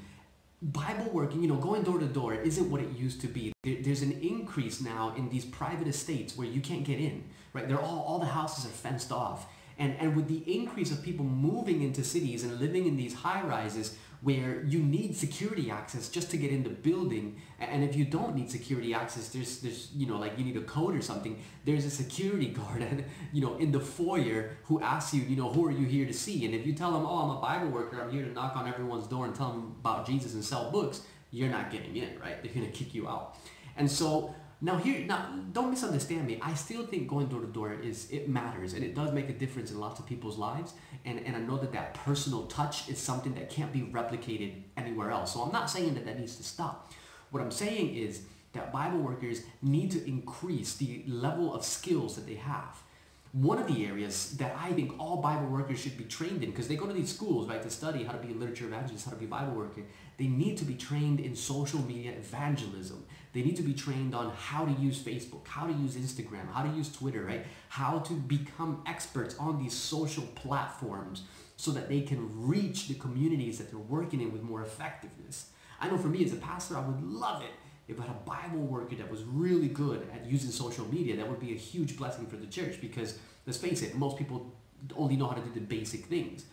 Bible 0.62 1.10
working, 1.12 1.42
you 1.42 1.48
know, 1.48 1.56
going 1.56 1.82
door 1.82 1.98
to 1.98 2.06
door 2.06 2.34
isn't 2.34 2.70
what 2.70 2.82
it 2.82 2.90
used 2.90 3.20
to 3.22 3.28
be. 3.28 3.52
There's 3.62 4.02
an 4.02 4.12
increase 4.20 4.80
now 4.80 5.14
in 5.16 5.30
these 5.30 5.44
private 5.44 5.88
estates 5.88 6.36
where 6.36 6.46
you 6.46 6.60
can't 6.60 6.84
get 6.84 7.00
in, 7.00 7.24
right? 7.54 7.66
They're 7.66 7.80
all, 7.80 8.00
all 8.00 8.18
the 8.18 8.26
houses 8.26 8.66
are 8.66 8.68
fenced 8.68 9.10
off 9.10 9.46
and, 9.80 9.96
and 9.98 10.14
with 10.14 10.28
the 10.28 10.44
increase 10.52 10.92
of 10.92 11.02
people 11.02 11.24
moving 11.24 11.82
into 11.82 12.04
cities 12.04 12.44
and 12.44 12.60
living 12.60 12.86
in 12.86 12.96
these 12.96 13.14
high 13.14 13.42
rises 13.42 13.96
where 14.22 14.62
you 14.64 14.78
need 14.80 15.16
security 15.16 15.70
access 15.70 16.08
just 16.08 16.30
to 16.30 16.36
get 16.36 16.50
in 16.50 16.62
the 16.62 16.68
building, 16.70 17.40
and 17.58 17.82
if 17.82 17.96
you 17.96 18.04
don't 18.04 18.34
need 18.34 18.50
security 18.50 18.92
access, 18.92 19.28
there's, 19.28 19.60
there's 19.60 19.90
you 19.94 20.06
know, 20.06 20.18
like 20.18 20.38
you 20.38 20.44
need 20.44 20.56
a 20.56 20.62
code 20.62 20.94
or 20.94 21.00
something, 21.00 21.40
there's 21.64 21.86
a 21.86 21.90
security 21.90 22.48
guard, 22.58 22.82
and, 22.82 23.04
you 23.32 23.40
know, 23.40 23.56
in 23.56 23.72
the 23.72 23.80
foyer 23.80 24.50
who 24.64 24.80
asks 24.80 25.14
you, 25.14 25.22
you 25.22 25.36
know, 25.36 25.50
who 25.50 25.64
are 25.66 25.70
you 25.70 25.86
here 25.86 26.06
to 26.06 26.12
see? 26.12 26.44
And 26.44 26.54
if 26.54 26.66
you 26.66 26.74
tell 26.74 26.92
them, 26.92 27.06
oh, 27.06 27.18
I'm 27.18 27.30
a 27.30 27.40
Bible 27.40 27.68
worker, 27.68 28.02
I'm 28.02 28.10
here 28.10 28.24
to 28.24 28.32
knock 28.32 28.56
on 28.56 28.68
everyone's 28.68 29.06
door 29.06 29.24
and 29.24 29.34
tell 29.34 29.52
them 29.52 29.76
about 29.80 30.06
Jesus 30.06 30.34
and 30.34 30.44
sell 30.44 30.70
books, 30.70 31.02
you're 31.30 31.48
not 31.48 31.70
getting 31.70 31.96
in, 31.96 32.18
right? 32.18 32.42
They're 32.42 32.52
going 32.52 32.66
to 32.66 32.72
kick 32.72 32.94
you 32.94 33.08
out. 33.08 33.36
And 33.76 33.90
so 33.90 34.34
now 34.62 34.76
here, 34.76 35.06
now 35.06 35.26
don't 35.52 35.70
misunderstand 35.70 36.26
me. 36.26 36.38
I 36.42 36.54
still 36.54 36.84
think 36.84 37.08
going 37.08 37.28
door 37.28 37.40
to 37.40 37.46
door 37.46 37.72
is 37.72 38.10
it 38.10 38.28
matters 38.28 38.74
and 38.74 38.84
it 38.84 38.94
does 38.94 39.12
make 39.12 39.30
a 39.30 39.32
difference 39.32 39.70
in 39.70 39.80
lots 39.80 39.98
of 39.98 40.06
people's 40.06 40.36
lives. 40.36 40.74
And 41.04 41.24
and 41.26 41.34
I 41.34 41.40
know 41.40 41.56
that 41.58 41.72
that 41.72 41.94
personal 41.94 42.46
touch 42.46 42.88
is 42.88 42.98
something 42.98 43.34
that 43.34 43.48
can't 43.48 43.72
be 43.72 43.80
replicated 43.80 44.62
anywhere 44.76 45.10
else. 45.10 45.32
So 45.32 45.40
I'm 45.42 45.52
not 45.52 45.70
saying 45.70 45.94
that 45.94 46.04
that 46.04 46.18
needs 46.18 46.36
to 46.36 46.42
stop. 46.42 46.92
What 47.30 47.42
I'm 47.42 47.50
saying 47.50 47.94
is 47.94 48.22
that 48.52 48.72
Bible 48.72 48.98
workers 48.98 49.42
need 49.62 49.90
to 49.92 50.06
increase 50.06 50.76
the 50.76 51.04
level 51.06 51.54
of 51.54 51.64
skills 51.64 52.16
that 52.16 52.26
they 52.26 52.34
have. 52.34 52.82
One 53.32 53.58
of 53.58 53.72
the 53.72 53.86
areas 53.86 54.32
that 54.38 54.56
I 54.58 54.72
think 54.72 54.98
all 54.98 55.18
Bible 55.18 55.46
workers 55.46 55.78
should 55.78 55.96
be 55.96 56.02
trained 56.02 56.42
in, 56.42 56.50
because 56.50 56.66
they 56.66 56.74
go 56.74 56.86
to 56.86 56.92
these 56.92 57.14
schools, 57.14 57.48
right, 57.48 57.62
to 57.62 57.70
study 57.70 58.02
how 58.02 58.10
to 58.10 58.18
be 58.18 58.32
a 58.32 58.36
literature 58.36 58.64
evangelist, 58.64 59.04
how 59.04 59.12
to 59.12 59.16
be 59.16 59.26
a 59.26 59.28
Bible 59.28 59.54
worker, 59.54 59.82
they 60.16 60.26
need 60.26 60.56
to 60.58 60.64
be 60.64 60.74
trained 60.74 61.20
in 61.20 61.36
social 61.36 61.80
media 61.80 62.10
evangelism. 62.10 63.04
They 63.32 63.42
need 63.42 63.54
to 63.54 63.62
be 63.62 63.72
trained 63.72 64.16
on 64.16 64.32
how 64.32 64.64
to 64.64 64.72
use 64.72 64.98
Facebook, 65.00 65.46
how 65.46 65.68
to 65.68 65.72
use 65.72 65.94
Instagram, 65.94 66.52
how 66.52 66.64
to 66.64 66.76
use 66.76 66.90
Twitter, 66.90 67.22
right? 67.24 67.46
How 67.68 68.00
to 68.00 68.14
become 68.14 68.82
experts 68.84 69.36
on 69.38 69.62
these 69.62 69.74
social 69.74 70.24
platforms 70.34 71.22
so 71.56 71.70
that 71.70 71.88
they 71.88 72.00
can 72.00 72.48
reach 72.48 72.88
the 72.88 72.94
communities 72.94 73.58
that 73.58 73.70
they're 73.70 73.78
working 73.78 74.20
in 74.20 74.32
with 74.32 74.42
more 74.42 74.62
effectiveness. 74.62 75.50
I 75.80 75.88
know 75.88 75.98
for 75.98 76.08
me 76.08 76.24
as 76.24 76.32
a 76.32 76.36
pastor, 76.36 76.76
I 76.76 76.80
would 76.80 77.00
love 77.00 77.42
it 77.42 77.52
if 77.90 78.00
I 78.00 78.04
had 78.04 78.16
a 78.16 78.30
Bible 78.30 78.64
worker 78.66 78.94
that 78.96 79.10
was 79.10 79.22
really 79.24 79.68
good 79.68 80.08
at 80.14 80.24
using 80.24 80.50
social 80.50 80.86
media. 80.86 81.16
That 81.16 81.28
would 81.28 81.40
be 81.40 81.52
a 81.52 81.56
huge 81.56 81.96
blessing 81.96 82.26
for 82.26 82.36
the 82.36 82.46
church 82.46 82.80
because 82.80 83.18
let's 83.46 83.58
face 83.58 83.82
it, 83.82 83.94
most 83.94 84.16
people 84.16 84.54
only 84.96 85.16
know 85.16 85.26
how 85.26 85.34
to 85.34 85.42
do 85.42 85.52
the 85.52 85.60
basic 85.60 86.06
things. 86.06 86.44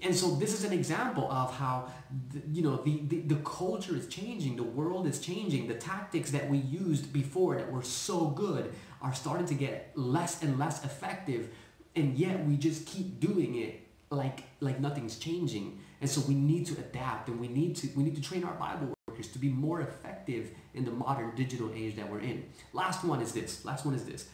And 0.00 0.14
so 0.14 0.34
this 0.34 0.52
is 0.52 0.64
an 0.64 0.72
example 0.72 1.30
of 1.30 1.54
how, 1.56 1.88
the, 2.32 2.42
you 2.52 2.62
know, 2.62 2.76
the, 2.76 3.00
the, 3.08 3.20
the 3.20 3.36
culture 3.36 3.96
is 3.96 4.06
changing, 4.08 4.56
the 4.56 4.62
world 4.62 5.06
is 5.06 5.18
changing, 5.18 5.66
the 5.66 5.74
tactics 5.74 6.30
that 6.32 6.48
we 6.48 6.58
used 6.58 7.12
before 7.12 7.56
that 7.56 7.70
were 7.70 7.82
so 7.82 8.26
good 8.26 8.74
are 9.00 9.14
starting 9.14 9.46
to 9.46 9.54
get 9.54 9.92
less 9.94 10.42
and 10.42 10.58
less 10.58 10.84
effective, 10.84 11.48
and 11.96 12.18
yet 12.18 12.44
we 12.44 12.56
just 12.56 12.86
keep 12.86 13.20
doing 13.20 13.54
it 13.56 13.80
like 14.10 14.42
like 14.60 14.80
nothing's 14.80 15.18
changing. 15.18 15.78
And 16.00 16.10
so 16.10 16.20
we 16.22 16.34
need 16.34 16.66
to 16.66 16.74
adapt, 16.74 17.28
and 17.28 17.38
we 17.40 17.48
need 17.48 17.76
to 17.76 17.88
we 17.96 18.02
need 18.02 18.16
to 18.16 18.22
train 18.22 18.44
our 18.44 18.54
Bible 18.54 18.94
workers 19.14 19.28
to 19.28 19.38
be 19.38 19.48
more 19.48 19.80
effective 19.80 20.50
in 20.74 20.84
the 20.84 20.90
modern 20.90 21.32
digital 21.36 21.70
age 21.72 21.94
that 21.94 22.10
we're 22.10 22.20
in. 22.20 22.44
Last 22.72 23.04
one 23.04 23.20
is 23.20 23.32
this. 23.32 23.64
Last 23.64 23.86
one 23.86 23.94
is 23.94 24.04
this 24.04 24.28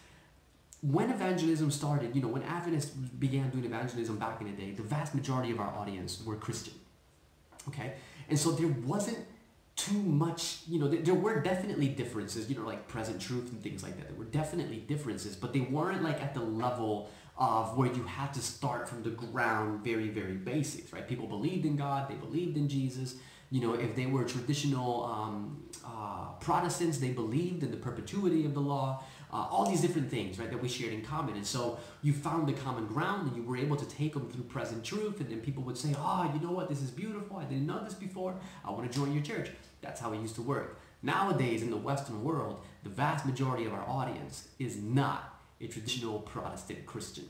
when 0.83 1.11
evangelism 1.11 1.71
started, 1.71 2.17
you 2.17 2.23
know, 2.23 2.29
when 2.29 2.43
Adventists 2.43 2.89
began 2.89 3.51
doing 3.51 3.67
evangelism 3.67 4.17
back 4.17 4.41
in 4.41 4.47
the 4.47 4.53
day, 4.53 4.71
the 4.71 4.83
vast 4.83 5.15
majority 5.15 5.51
of 5.51 5.61
our 5.61 5.69
audience 5.77 6.23
were 6.25 6.37
Christian. 6.37 6.73
Okay? 7.69 7.93
And 8.31 8.39
so 8.39 8.53
there 8.53 8.75
wasn't 8.87 9.19
too 9.77 9.99
much, 9.99 10.61
you 10.67 10.79
know, 10.79 10.89
there 10.89 11.15
were 11.15 11.41
definitely 11.41 11.89
differences, 11.89 12.49
you 12.49 12.57
know, 12.57 12.67
like 12.67 12.89
present 12.89 13.21
truth 13.21 13.53
and 13.53 13.63
things 13.63 13.83
like 13.83 13.99
that. 13.99 14.09
There 14.09 14.17
were 14.17 14.25
definitely 14.25 14.79
differences, 14.79 15.37
but 15.37 15.53
they 15.53 15.61
weren't 15.61 16.03
like 16.03 16.23
at 16.23 16.33
the 16.33 16.41
level 16.41 17.11
of 17.41 17.77
where 17.77 17.91
you 17.91 18.03
had 18.03 18.35
to 18.35 18.41
start 18.41 18.87
from 18.87 19.03
the 19.03 19.11
ground 19.11 19.83
very, 19.83 20.09
very 20.09 20.35
basics, 20.35 20.93
right? 20.93 21.09
People 21.09 21.27
believed 21.27 21.65
in 21.65 21.75
God, 21.75 22.09
they 22.09 22.15
believed 22.15 22.59
in 22.59 22.69
Jesus. 22.69 23.17
You 23.51 23.63
know, 23.63 23.75
if 23.75 23.97
they 23.97 24.07
were 24.07 24.25
traditional 24.25 25.05
um, 25.07 25.65
uh, 25.85 26.33
Protestants, 26.39 26.99
they 26.99 27.11
believed 27.11 27.63
in 27.63 27.71
the 27.71 27.79
perpetuity 27.79 28.45
of 28.45 28.53
the 28.53 28.61
law 28.61 29.03
uh, 29.33 29.47
all 29.51 29.69
these 29.69 29.81
different 29.81 30.11
things, 30.11 30.39
right, 30.39 30.51
that 30.51 30.61
we 30.61 30.69
shared 30.69 30.93
in 30.93 31.03
common. 31.03 31.37
And 31.37 31.47
so 31.47 31.79
you 32.03 32.13
found 32.13 32.49
the 32.49 32.53
common 32.53 32.87
ground 32.87 33.29
and 33.29 33.37
you 33.37 33.43
were 33.43 33.57
able 33.57 33.77
to 33.77 33.87
take 33.87 34.13
them 34.13 34.29
through 34.29 34.45
present 34.45 34.85
truth. 34.85 35.21
And 35.21 35.31
then 35.31 35.41
people 35.41 35.63
would 35.65 35.79
say, 35.79 35.95
oh, 35.97 36.31
you 36.35 36.41
know 36.47 36.53
what, 36.53 36.69
this 36.69 36.83
is 36.83 36.91
beautiful. 36.91 37.39
I 37.39 37.45
didn't 37.45 37.67
know 37.67 37.83
this 37.83 37.95
before. 37.95 38.35
I 38.65 38.71
want 38.71 38.91
to 38.91 38.99
join 38.99 39.13
your 39.13 39.23
church. 39.23 39.51
That's 39.81 40.01
how 40.01 40.13
it 40.13 40.21
used 40.21 40.35
to 40.35 40.43
work. 40.43 40.79
Nowadays, 41.03 41.63
in 41.63 41.71
the 41.71 41.77
Western 41.77 42.23
world, 42.23 42.61
the 42.83 42.91
vast 42.91 43.25
majority 43.25 43.65
of 43.65 43.73
our 43.73 43.89
audience 43.89 44.49
is 44.59 44.77
not 44.77 45.30
a 45.61 45.67
traditional 45.67 46.21
Protestant 46.21 46.87
Christian. 46.87 47.27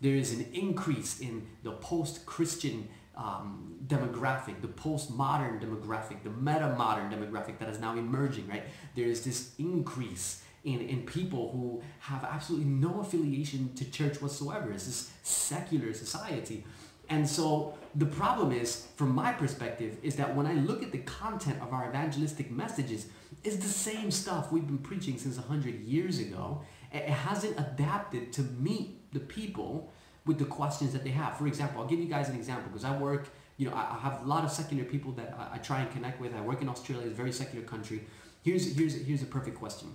There 0.00 0.14
is 0.14 0.32
an 0.32 0.46
increase 0.54 1.20
in 1.20 1.46
the 1.62 1.72
post-Christian 1.72 2.88
um, 3.16 3.76
demographic, 3.86 4.62
the 4.62 4.68
postmodern 4.68 5.60
demographic, 5.62 6.22
the 6.22 6.30
meta-modern 6.30 7.10
demographic 7.10 7.58
that 7.58 7.68
is 7.68 7.78
now 7.78 7.92
emerging, 7.92 8.48
right? 8.48 8.62
There 8.94 9.06
is 9.06 9.24
this 9.24 9.52
increase 9.58 10.42
in, 10.64 10.80
in 10.80 11.02
people 11.02 11.52
who 11.52 11.82
have 12.00 12.24
absolutely 12.24 12.68
no 12.68 13.00
affiliation 13.00 13.74
to 13.74 13.90
church 13.90 14.22
whatsoever. 14.22 14.72
It's 14.72 14.86
this 14.86 15.10
secular 15.22 15.92
society. 15.92 16.64
And 17.08 17.28
so 17.28 17.74
the 17.94 18.06
problem 18.06 18.52
is, 18.52 18.86
from 18.96 19.14
my 19.14 19.32
perspective, 19.32 19.96
is 20.02 20.14
that 20.16 20.34
when 20.34 20.46
I 20.46 20.54
look 20.54 20.82
at 20.82 20.92
the 20.92 20.98
content 20.98 21.60
of 21.60 21.72
our 21.72 21.88
evangelistic 21.88 22.50
messages, 22.50 23.06
it's 23.42 23.56
the 23.56 23.68
same 23.68 24.10
stuff 24.10 24.52
we've 24.52 24.66
been 24.66 24.78
preaching 24.78 25.18
since 25.18 25.36
100 25.36 25.80
years 25.80 26.20
ago. 26.20 26.62
It 26.92 27.08
hasn't 27.08 27.58
adapted 27.58 28.32
to 28.34 28.42
meet 28.42 29.12
the 29.12 29.20
people 29.20 29.92
with 30.26 30.38
the 30.38 30.44
questions 30.44 30.92
that 30.92 31.04
they 31.04 31.10
have. 31.10 31.36
For 31.36 31.46
example, 31.46 31.80
I'll 31.80 31.88
give 31.88 32.00
you 32.00 32.06
guys 32.06 32.28
an 32.28 32.36
example 32.36 32.70
because 32.70 32.84
I 32.84 32.96
work, 32.96 33.28
you 33.56 33.68
know, 33.68 33.74
I, 33.74 33.98
have 34.00 34.22
a 34.22 34.26
lot 34.26 34.44
of 34.44 34.50
secular 34.50 34.84
people 34.84 35.12
that 35.12 35.34
I, 35.38 35.56
I 35.56 35.58
try 35.58 35.80
and 35.80 35.90
connect 35.90 36.20
with. 36.20 36.34
I 36.34 36.40
work 36.40 36.62
in 36.62 36.68
Australia, 36.68 37.06
it's 37.06 37.14
a 37.14 37.16
very 37.16 37.32
secular 37.32 37.64
country. 37.64 38.04
Here's, 38.42 38.76
here's, 38.76 38.94
here's 39.06 39.22
a 39.22 39.26
perfect 39.26 39.58
question. 39.58 39.94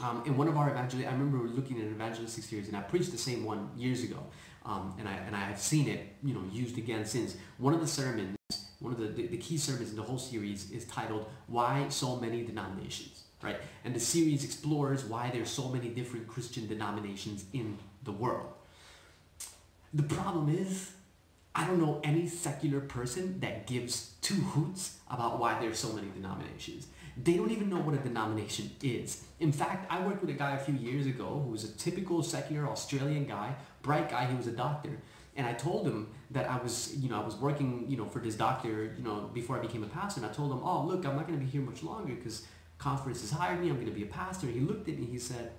Um, 0.00 0.22
in 0.26 0.36
one 0.36 0.48
of 0.48 0.56
our 0.56 0.70
evangelists, 0.70 1.06
I 1.06 1.12
remember 1.12 1.38
we're 1.38 1.46
looking 1.46 1.78
at 1.78 1.84
an 1.84 1.92
evangelistic 1.92 2.44
series, 2.44 2.68
and 2.68 2.76
I 2.76 2.82
preached 2.82 3.12
the 3.12 3.18
same 3.18 3.44
one 3.44 3.70
years 3.76 4.02
ago, 4.02 4.18
um, 4.64 4.94
and 4.98 5.08
I 5.08 5.14
and 5.26 5.34
I 5.34 5.40
have 5.40 5.58
seen 5.58 5.88
it, 5.88 6.14
you 6.22 6.34
know, 6.34 6.42
used 6.52 6.76
again 6.76 7.06
since. 7.06 7.36
One 7.56 7.72
of 7.72 7.80
the 7.80 7.86
sermons, 7.86 8.36
one 8.80 8.92
of 8.92 8.98
the, 8.98 9.06
the, 9.06 9.26
the 9.28 9.38
key 9.38 9.56
sermons 9.56 9.90
in 9.90 9.96
the 9.96 10.02
whole 10.02 10.18
series 10.18 10.70
is 10.70 10.84
titled 10.84 11.26
"Why 11.46 11.88
So 11.88 12.16
Many 12.16 12.44
Denominations." 12.44 13.25
Right, 13.42 13.58
and 13.84 13.94
the 13.94 14.00
series 14.00 14.44
explores 14.44 15.04
why 15.04 15.30
there's 15.30 15.50
so 15.50 15.68
many 15.68 15.88
different 15.90 16.26
Christian 16.26 16.66
denominations 16.66 17.44
in 17.52 17.76
the 18.02 18.12
world. 18.12 18.48
The 19.92 20.02
problem 20.02 20.48
is, 20.48 20.92
I 21.54 21.66
don't 21.66 21.78
know 21.78 22.00
any 22.02 22.28
secular 22.28 22.80
person 22.80 23.40
that 23.40 23.66
gives 23.66 24.14
two 24.20 24.34
hoots 24.34 24.98
about 25.10 25.38
why 25.38 25.58
there's 25.60 25.78
so 25.78 25.92
many 25.92 26.08
denominations. 26.08 26.86
They 27.22 27.34
don't 27.34 27.50
even 27.50 27.70
know 27.70 27.78
what 27.78 27.94
a 27.94 27.98
denomination 27.98 28.70
is. 28.82 29.24
In 29.40 29.52
fact, 29.52 29.90
I 29.90 30.06
worked 30.06 30.20
with 30.20 30.30
a 30.30 30.34
guy 30.34 30.52
a 30.52 30.58
few 30.58 30.74
years 30.74 31.06
ago 31.06 31.42
who 31.44 31.52
was 31.52 31.64
a 31.64 31.72
typical 31.72 32.22
secular 32.22 32.68
Australian 32.68 33.24
guy, 33.24 33.54
bright 33.82 34.10
guy, 34.10 34.26
he 34.26 34.36
was 34.36 34.46
a 34.46 34.52
doctor. 34.52 34.98
And 35.34 35.46
I 35.46 35.54
told 35.54 35.86
him 35.86 36.08
that 36.30 36.50
I 36.50 36.58
was, 36.58 36.94
you 36.96 37.08
know, 37.08 37.20
I 37.20 37.24
was 37.24 37.36
working, 37.36 37.86
you 37.88 37.96
know, 37.96 38.06
for 38.06 38.18
this 38.18 38.34
doctor, 38.34 38.94
you 38.96 39.04
know, 39.04 39.30
before 39.32 39.58
I 39.58 39.60
became 39.60 39.82
a 39.82 39.86
pastor. 39.86 40.20
And 40.20 40.30
I 40.30 40.32
told 40.32 40.52
him, 40.52 40.60
oh, 40.62 40.82
look, 40.82 41.06
I'm 41.06 41.16
not 41.16 41.26
going 41.26 41.38
to 41.38 41.44
be 41.44 41.50
here 41.50 41.62
much 41.62 41.82
longer 41.82 42.14
because 42.14 42.46
conference 42.78 43.20
has 43.22 43.30
hired 43.30 43.60
me. 43.60 43.68
I'm 43.68 43.76
going 43.76 43.86
to 43.86 43.92
be 43.92 44.02
a 44.02 44.06
pastor. 44.06 44.46
He 44.46 44.60
looked 44.60 44.88
at 44.88 44.98
me. 44.98 45.06
He 45.06 45.18
said, 45.18 45.52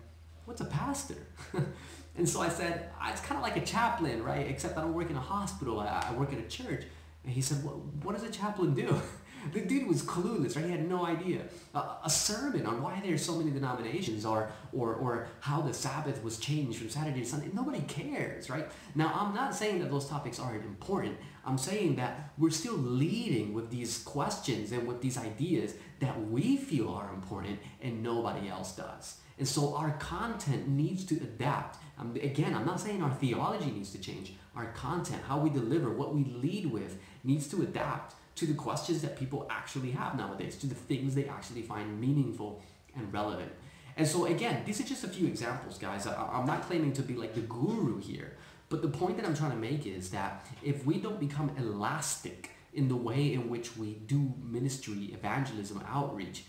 what's 0.45 0.61
a 0.61 0.65
pastor? 0.65 1.15
and 2.17 2.27
so 2.27 2.41
I 2.41 2.49
said, 2.49 2.89
it's 3.09 3.21
kind 3.21 3.37
of 3.37 3.43
like 3.43 3.57
a 3.57 3.65
chaplain, 3.65 4.23
right? 4.23 4.47
Except 4.47 4.77
I 4.77 4.81
don't 4.81 4.93
work 4.93 5.09
in 5.09 5.15
a 5.15 5.21
hospital. 5.21 5.79
I, 5.79 6.05
I 6.09 6.13
work 6.13 6.31
at 6.33 6.39
a 6.39 6.47
church. 6.47 6.83
And 7.23 7.33
he 7.33 7.41
said, 7.41 7.63
well, 7.63 7.83
what 8.03 8.15
does 8.15 8.23
a 8.23 8.31
chaplain 8.31 8.73
do? 8.73 8.99
The 9.53 9.61
dude 9.61 9.87
was 9.87 10.01
clueless, 10.01 10.55
right? 10.55 10.65
He 10.65 10.71
had 10.71 10.89
no 10.89 11.05
idea. 11.05 11.43
Uh, 11.73 11.95
a 12.03 12.09
sermon 12.09 12.65
on 12.65 12.81
why 12.81 12.99
there's 13.03 13.23
so 13.23 13.35
many 13.35 13.51
denominations 13.51 14.25
or, 14.25 14.51
or, 14.73 14.95
or 14.95 15.27
how 15.39 15.61
the 15.61 15.73
Sabbath 15.73 16.23
was 16.23 16.37
changed 16.37 16.79
from 16.79 16.89
Saturday 16.89 17.21
to 17.21 17.25
Sunday. 17.25 17.49
Nobody 17.53 17.81
cares, 17.81 18.49
right? 18.49 18.67
Now, 18.95 19.13
I'm 19.13 19.33
not 19.33 19.55
saying 19.55 19.79
that 19.79 19.91
those 19.91 20.09
topics 20.09 20.39
aren't 20.39 20.65
important. 20.65 21.17
I'm 21.45 21.57
saying 21.57 21.95
that 21.97 22.31
we're 22.37 22.49
still 22.49 22.73
leading 22.77 23.53
with 23.53 23.69
these 23.69 23.99
questions 23.99 24.71
and 24.71 24.85
with 24.85 25.01
these 25.01 25.17
ideas 25.17 25.75
that 25.99 26.29
we 26.29 26.57
feel 26.57 26.89
are 26.89 27.09
important 27.13 27.59
and 27.81 28.03
nobody 28.03 28.49
else 28.49 28.75
does. 28.75 29.17
And 29.37 29.47
so 29.47 29.75
our 29.75 29.91
content 29.97 30.67
needs 30.67 31.05
to 31.05 31.15
adapt. 31.15 31.77
Um, 31.99 32.15
again, 32.21 32.55
I'm 32.55 32.65
not 32.65 32.79
saying 32.79 33.03
our 33.03 33.13
theology 33.13 33.71
needs 33.71 33.91
to 33.91 33.99
change. 33.99 34.33
Our 34.55 34.65
content, 34.67 35.21
how 35.27 35.39
we 35.39 35.49
deliver, 35.49 35.91
what 35.91 36.15
we 36.15 36.23
lead 36.23 36.71
with, 36.71 36.97
needs 37.23 37.47
to 37.49 37.61
adapt 37.61 38.15
to 38.35 38.45
the 38.45 38.53
questions 38.53 39.01
that 39.01 39.17
people 39.17 39.47
actually 39.49 39.91
have 39.91 40.15
nowadays, 40.15 40.57
to 40.57 40.67
the 40.67 40.75
things 40.75 41.15
they 41.15 41.25
actually 41.25 41.61
find 41.61 41.99
meaningful 41.99 42.61
and 42.95 43.11
relevant. 43.13 43.51
And 43.95 44.07
so 44.07 44.25
again, 44.25 44.63
these 44.65 44.79
are 44.79 44.83
just 44.83 45.03
a 45.03 45.07
few 45.07 45.27
examples, 45.27 45.77
guys. 45.77 46.05
I, 46.05 46.39
am 46.39 46.45
not 46.45 46.63
claiming 46.63 46.93
to 46.93 47.01
be 47.01 47.15
like 47.15 47.33
the 47.33 47.41
guru 47.41 47.99
here, 47.99 48.37
but 48.69 48.81
the 48.81 48.87
point 48.87 49.17
that 49.17 49.25
I'm 49.25 49.35
trying 49.35 49.51
to 49.51 49.57
make 49.57 49.87
is 49.87 50.11
that 50.11 50.45
if 50.63 50.85
we 50.85 50.99
don't 50.99 51.19
become 51.19 51.51
elastic 51.57 52.51
in 52.73 52.87
the 52.87 52.95
way 52.95 53.33
in 53.33 53.49
which 53.49 53.75
we 53.77 53.93
do 53.93 54.33
ministry, 54.41 55.11
evangelism, 55.13 55.83
outreach, 55.87 56.43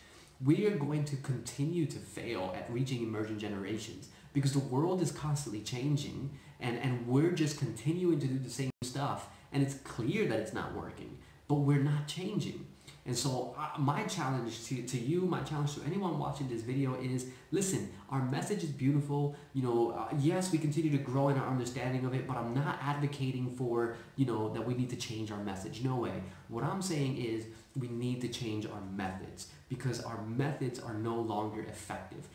we 0.44 0.66
are 0.66 0.76
going 0.76 1.04
to 1.04 1.16
continue 1.16 1.86
to 1.86 1.98
fail 1.98 2.54
at 2.56 2.70
reaching 2.72 3.02
emerging 3.02 3.38
generations 3.38 4.08
because 4.32 4.52
the 4.52 4.58
world 4.58 5.02
is 5.02 5.10
constantly 5.10 5.62
changing 5.62 6.30
and, 6.60 6.78
and 6.78 7.06
we're 7.06 7.32
just 7.32 7.58
continuing 7.58 8.20
to 8.20 8.26
do 8.26 8.38
the 8.38 8.50
same 8.50 8.70
stuff 8.82 9.28
and 9.52 9.62
it's 9.62 9.74
clear 9.74 10.26
that 10.28 10.38
it's 10.38 10.52
not 10.52 10.74
working 10.74 11.18
but 11.48 11.56
we're 11.56 11.82
not 11.82 12.06
changing. 12.06 12.66
And 13.08 13.16
so 13.16 13.54
uh, 13.58 13.70
my 13.78 14.02
challenge 14.02 14.66
to, 14.66 14.82
to 14.82 14.98
you, 14.98 15.22
my 15.22 15.40
challenge 15.40 15.74
to 15.76 15.80
anyone 15.86 16.18
watching 16.18 16.46
this 16.46 16.60
video 16.60 16.94
is, 17.00 17.28
listen, 17.50 17.88
our 18.10 18.22
message 18.22 18.62
is 18.62 18.68
beautiful. 18.68 19.34
You 19.54 19.62
know, 19.62 19.90
uh, 19.92 20.14
yes, 20.20 20.52
we 20.52 20.58
continue 20.58 20.90
to 20.90 20.98
grow 20.98 21.30
in 21.30 21.38
our 21.38 21.48
understanding 21.48 22.04
of 22.04 22.12
it, 22.14 22.26
but 22.26 22.36
I'm 22.36 22.52
not 22.52 22.78
advocating 22.82 23.50
for, 23.56 23.96
you 24.16 24.26
know, 24.26 24.52
that 24.52 24.60
we 24.60 24.74
need 24.74 24.90
to 24.90 24.96
change 24.96 25.32
our 25.32 25.42
message. 25.42 25.82
No 25.82 25.96
way. 25.96 26.22
What 26.48 26.64
I'm 26.64 26.82
saying 26.82 27.16
is 27.16 27.46
we 27.74 27.88
need 27.88 28.20
to 28.20 28.28
change 28.28 28.66
our 28.66 28.82
methods 28.94 29.48
because 29.70 30.04
our 30.04 30.22
methods 30.26 30.78
are 30.78 30.92
no 30.92 31.18
longer 31.18 31.62
effective. 31.62 32.28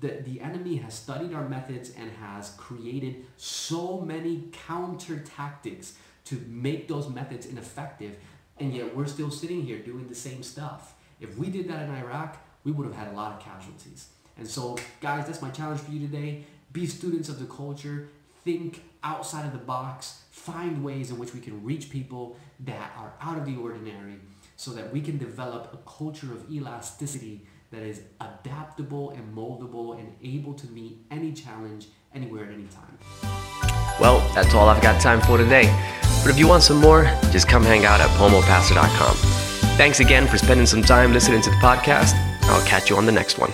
The, 0.00 0.22
the 0.24 0.40
enemy 0.40 0.76
has 0.76 0.94
studied 0.94 1.34
our 1.34 1.46
methods 1.46 1.92
and 1.98 2.10
has 2.12 2.54
created 2.56 3.26
so 3.36 4.00
many 4.00 4.48
counter 4.66 5.18
tactics 5.18 5.98
to 6.24 6.42
make 6.48 6.88
those 6.88 7.10
methods 7.10 7.44
ineffective 7.44 8.16
and 8.58 8.74
yet 8.74 8.94
we're 8.94 9.06
still 9.06 9.30
sitting 9.30 9.62
here 9.62 9.78
doing 9.78 10.08
the 10.08 10.14
same 10.14 10.42
stuff. 10.42 10.94
If 11.20 11.36
we 11.38 11.48
did 11.48 11.68
that 11.68 11.88
in 11.88 11.94
Iraq, 11.94 12.36
we 12.64 12.72
would 12.72 12.86
have 12.86 12.96
had 12.96 13.08
a 13.08 13.16
lot 13.16 13.32
of 13.32 13.40
casualties. 13.40 14.08
And 14.36 14.46
so, 14.46 14.76
guys, 15.00 15.26
that's 15.26 15.42
my 15.42 15.50
challenge 15.50 15.80
for 15.80 15.92
you 15.92 16.00
today. 16.00 16.44
Be 16.72 16.86
students 16.86 17.28
of 17.28 17.38
the 17.38 17.46
culture. 17.46 18.08
Think 18.42 18.82
outside 19.02 19.46
of 19.46 19.52
the 19.52 19.58
box. 19.58 20.22
Find 20.30 20.84
ways 20.84 21.10
in 21.10 21.18
which 21.18 21.34
we 21.34 21.40
can 21.40 21.64
reach 21.64 21.90
people 21.90 22.36
that 22.60 22.92
are 22.96 23.12
out 23.20 23.38
of 23.38 23.46
the 23.46 23.56
ordinary 23.56 24.16
so 24.56 24.72
that 24.72 24.92
we 24.92 25.00
can 25.00 25.18
develop 25.18 25.72
a 25.72 25.90
culture 25.90 26.32
of 26.32 26.50
elasticity 26.50 27.46
that 27.70 27.82
is 27.82 28.02
adaptable 28.20 29.10
and 29.10 29.36
moldable 29.36 29.98
and 29.98 30.14
able 30.22 30.54
to 30.54 30.66
meet 30.68 30.98
any 31.10 31.32
challenge 31.32 31.86
anywhere 32.14 32.44
at 32.44 32.52
any 32.52 32.64
time. 32.64 32.98
Well, 34.00 34.20
that's 34.34 34.54
all 34.54 34.68
I've 34.68 34.82
got 34.82 35.00
time 35.00 35.20
for 35.20 35.38
today. 35.38 35.64
But 36.24 36.30
if 36.30 36.38
you 36.38 36.48
want 36.48 36.62
some 36.62 36.78
more, 36.78 37.04
just 37.30 37.48
come 37.48 37.62
hang 37.62 37.84
out 37.84 38.00
at 38.00 38.08
pomopastor.com. 38.16 39.14
Thanks 39.76 40.00
again 40.00 40.26
for 40.26 40.38
spending 40.38 40.64
some 40.64 40.80
time 40.80 41.12
listening 41.12 41.42
to 41.42 41.50
the 41.50 41.56
podcast. 41.56 42.14
I'll 42.44 42.64
catch 42.66 42.88
you 42.88 42.96
on 42.96 43.04
the 43.04 43.12
next 43.12 43.38
one. 43.38 43.52